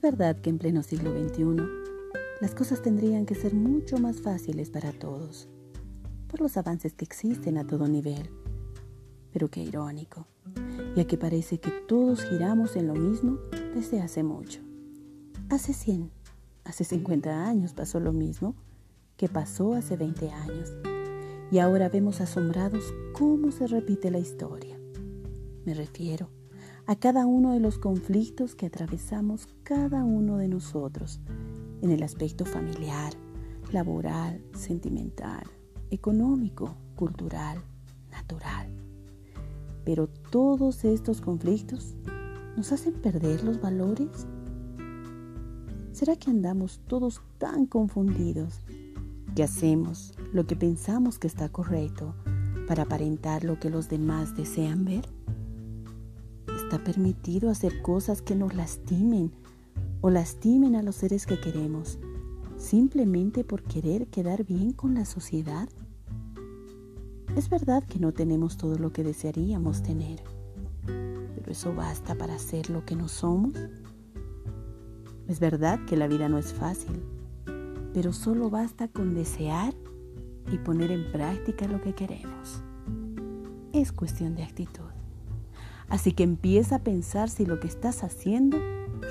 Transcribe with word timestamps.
verdad 0.00 0.36
que 0.40 0.50
en 0.50 0.58
pleno 0.58 0.82
siglo 0.82 1.12
XXI 1.12 1.56
las 2.40 2.54
cosas 2.54 2.82
tendrían 2.82 3.24
que 3.24 3.34
ser 3.34 3.54
mucho 3.54 3.98
más 3.98 4.20
fáciles 4.20 4.70
para 4.70 4.92
todos, 4.92 5.48
por 6.28 6.40
los 6.40 6.56
avances 6.56 6.94
que 6.94 7.04
existen 7.04 7.56
a 7.56 7.66
todo 7.66 7.88
nivel. 7.88 8.30
Pero 9.32 9.48
qué 9.48 9.60
irónico, 9.60 10.26
ya 10.94 11.06
que 11.06 11.16
parece 11.16 11.58
que 11.58 11.70
todos 11.70 12.24
giramos 12.24 12.76
en 12.76 12.88
lo 12.88 12.94
mismo 12.94 13.38
desde 13.74 14.00
hace 14.00 14.22
mucho. 14.22 14.60
Hace 15.48 15.72
100, 15.72 16.10
hace 16.64 16.84
50 16.84 17.46
años 17.46 17.72
pasó 17.72 18.00
lo 18.00 18.12
mismo 18.12 18.54
que 19.16 19.28
pasó 19.28 19.74
hace 19.74 19.96
20 19.96 20.30
años. 20.30 20.72
Y 21.50 21.58
ahora 21.58 21.88
vemos 21.88 22.20
asombrados 22.20 22.84
cómo 23.12 23.52
se 23.52 23.66
repite 23.66 24.10
la 24.10 24.18
historia. 24.18 24.78
Me 25.64 25.74
refiero 25.74 26.28
a 26.88 26.94
cada 26.94 27.26
uno 27.26 27.52
de 27.52 27.58
los 27.58 27.78
conflictos 27.78 28.54
que 28.54 28.66
atravesamos 28.66 29.48
cada 29.64 30.04
uno 30.04 30.36
de 30.36 30.46
nosotros 30.46 31.20
en 31.82 31.90
el 31.90 32.04
aspecto 32.04 32.46
familiar, 32.46 33.12
laboral, 33.72 34.40
sentimental, 34.54 35.42
económico, 35.90 36.76
cultural, 36.94 37.58
natural. 38.12 38.70
Pero 39.84 40.08
todos 40.08 40.84
estos 40.84 41.20
conflictos 41.20 41.96
nos 42.56 42.70
hacen 42.70 42.94
perder 42.94 43.42
los 43.42 43.60
valores. 43.60 44.28
¿Será 45.90 46.14
que 46.14 46.30
andamos 46.30 46.80
todos 46.86 47.20
tan 47.38 47.66
confundidos 47.66 48.60
que 49.34 49.42
hacemos 49.42 50.14
lo 50.32 50.46
que 50.46 50.54
pensamos 50.54 51.18
que 51.18 51.26
está 51.26 51.48
correcto 51.48 52.14
para 52.68 52.84
aparentar 52.84 53.42
lo 53.42 53.58
que 53.58 53.70
los 53.70 53.88
demás 53.88 54.36
desean 54.36 54.84
ver? 54.84 55.04
Está 56.76 56.84
permitido 56.84 57.48
hacer 57.48 57.80
cosas 57.80 58.20
que 58.20 58.34
nos 58.34 58.54
lastimen 58.54 59.32
o 60.02 60.10
lastimen 60.10 60.76
a 60.76 60.82
los 60.82 60.96
seres 60.96 61.24
que 61.24 61.40
queremos, 61.40 61.98
simplemente 62.58 63.44
por 63.44 63.62
querer 63.62 64.08
quedar 64.08 64.44
bien 64.44 64.72
con 64.72 64.94
la 64.94 65.06
sociedad. 65.06 65.70
Es 67.34 67.48
verdad 67.48 67.82
que 67.84 67.98
no 67.98 68.12
tenemos 68.12 68.58
todo 68.58 68.76
lo 68.76 68.92
que 68.92 69.04
desearíamos 69.04 69.82
tener, 69.82 70.22
pero 70.84 71.50
eso 71.50 71.74
basta 71.74 72.14
para 72.14 72.38
ser 72.38 72.68
lo 72.68 72.84
que 72.84 72.94
no 72.94 73.08
somos. 73.08 73.54
Es 75.28 75.40
verdad 75.40 75.82
que 75.86 75.96
la 75.96 76.08
vida 76.08 76.28
no 76.28 76.36
es 76.36 76.52
fácil, 76.52 77.02
pero 77.94 78.12
solo 78.12 78.50
basta 78.50 78.88
con 78.88 79.14
desear 79.14 79.72
y 80.52 80.58
poner 80.58 80.90
en 80.90 81.10
práctica 81.10 81.66
lo 81.68 81.80
que 81.80 81.94
queremos. 81.94 82.60
Es 83.72 83.92
cuestión 83.92 84.34
de 84.34 84.42
actitud. 84.42 85.05
Así 85.88 86.12
que 86.12 86.24
empieza 86.24 86.76
a 86.76 86.82
pensar 86.82 87.30
si 87.30 87.46
lo 87.46 87.60
que 87.60 87.68
estás 87.68 88.02
haciendo 88.02 88.58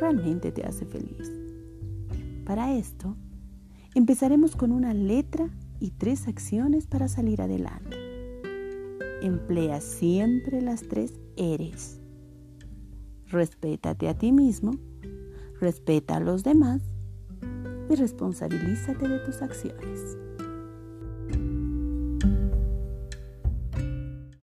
realmente 0.00 0.52
te 0.52 0.64
hace 0.64 0.86
feliz. 0.86 1.30
Para 2.44 2.74
esto, 2.74 3.16
empezaremos 3.94 4.56
con 4.56 4.72
una 4.72 4.94
letra 4.94 5.48
y 5.80 5.90
tres 5.90 6.28
acciones 6.28 6.86
para 6.86 7.08
salir 7.08 7.42
adelante. 7.42 7.96
Emplea 9.22 9.80
siempre 9.80 10.60
las 10.62 10.82
tres 10.82 11.14
eres. 11.36 12.00
Respétate 13.28 14.08
a 14.08 14.18
ti 14.18 14.32
mismo, 14.32 14.72
respeta 15.60 16.16
a 16.16 16.20
los 16.20 16.42
demás 16.42 16.82
y 17.88 17.94
responsabilízate 17.94 19.08
de 19.08 19.18
tus 19.20 19.42
acciones. 19.42 20.16